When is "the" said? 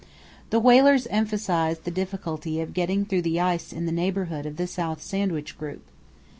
0.49-0.59, 1.83-1.91, 3.21-3.39, 3.85-3.91, 4.57-4.65